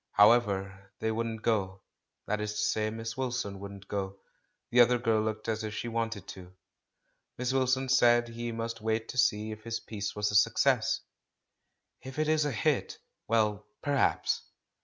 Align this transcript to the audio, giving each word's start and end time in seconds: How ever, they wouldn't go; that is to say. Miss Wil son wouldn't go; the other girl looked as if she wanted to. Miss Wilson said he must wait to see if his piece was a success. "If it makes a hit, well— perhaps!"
How 0.13 0.31
ever, 0.31 0.91
they 0.99 1.11
wouldn't 1.11 1.43
go; 1.43 1.83
that 2.25 2.41
is 2.41 2.53
to 2.53 2.59
say. 2.59 2.89
Miss 2.89 3.15
Wil 3.15 3.31
son 3.31 3.59
wouldn't 3.59 3.87
go; 3.87 4.17
the 4.71 4.79
other 4.79 4.97
girl 4.97 5.21
looked 5.21 5.47
as 5.47 5.63
if 5.63 5.75
she 5.75 5.87
wanted 5.87 6.27
to. 6.29 6.53
Miss 7.37 7.53
Wilson 7.53 7.87
said 7.87 8.27
he 8.29 8.51
must 8.51 8.81
wait 8.81 9.07
to 9.09 9.19
see 9.19 9.51
if 9.51 9.63
his 9.63 9.79
piece 9.79 10.15
was 10.15 10.31
a 10.31 10.35
success. 10.35 11.01
"If 12.01 12.17
it 12.17 12.25
makes 12.25 12.45
a 12.45 12.51
hit, 12.51 12.97
well— 13.27 13.67
perhaps!" 13.83 14.41